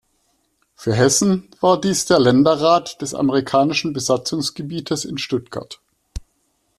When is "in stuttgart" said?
5.05-5.79